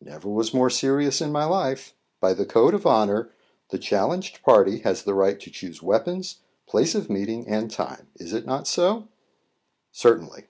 "Never 0.00 0.30
was 0.30 0.54
more 0.54 0.70
serious 0.70 1.20
in 1.20 1.30
my 1.30 1.44
life. 1.44 1.92
By 2.18 2.32
the 2.32 2.46
code 2.46 2.72
of 2.72 2.86
honour, 2.86 3.30
the 3.68 3.76
challenged 3.76 4.42
party 4.42 4.78
has 4.78 5.02
the 5.02 5.12
right 5.12 5.38
to 5.40 5.50
choose 5.50 5.82
weapons, 5.82 6.38
place 6.66 6.94
of 6.94 7.10
meeting, 7.10 7.46
and 7.46 7.70
time. 7.70 8.08
Is 8.16 8.32
it 8.32 8.46
not 8.46 8.66
so?" 8.66 9.08
"Certainly." 9.92 10.46